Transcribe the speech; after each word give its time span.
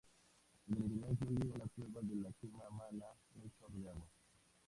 En 0.67 0.73
el 0.77 0.81
interior 0.81 1.11
incluye 1.11 1.51
una 1.53 1.67
cueva 1.75 2.01
de 2.01 2.15
la 2.15 2.31
que 2.41 2.47
mana 2.47 3.05
un 3.35 3.51
chorro 3.51 3.69
de 3.77 3.87
agua. 3.87 4.09